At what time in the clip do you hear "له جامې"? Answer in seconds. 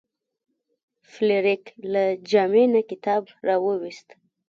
1.93-2.65